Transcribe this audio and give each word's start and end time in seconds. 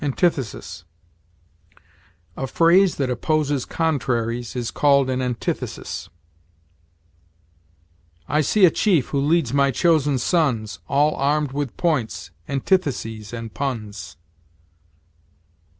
ANTITHESIS. 0.03 0.83
A 2.35 2.47
phrase 2.47 2.95
that 2.95 3.11
opposes 3.11 3.65
contraries 3.65 4.55
is 4.55 4.71
called 4.71 5.11
an 5.11 5.21
antithesis. 5.21 6.09
"I 8.27 8.41
see 8.41 8.65
a 8.65 8.71
chief 8.71 9.09
who 9.09 9.21
leads 9.21 9.53
my 9.53 9.69
chosen 9.69 10.17
sons, 10.17 10.79
All 10.87 11.13
armed 11.17 11.51
with 11.51 11.77
points, 11.77 12.31
antitheses, 12.49 13.31
and 13.31 13.53
puns." 13.53 14.17